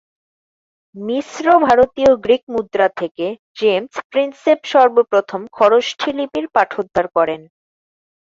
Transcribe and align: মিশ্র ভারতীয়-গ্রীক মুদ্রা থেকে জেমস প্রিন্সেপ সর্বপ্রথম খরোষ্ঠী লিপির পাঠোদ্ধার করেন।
মিশ্র 0.95 1.45
ভারতীয়-গ্রীক 1.67 2.43
মুদ্রা 2.53 2.87
থেকে 2.99 3.25
জেমস 3.57 3.93
প্রিন্সেপ 4.11 4.59
সর্বপ্রথম 4.71 5.41
খরোষ্ঠী 5.57 6.09
লিপির 6.17 6.45
পাঠোদ্ধার 6.55 7.05
করেন। 7.17 7.41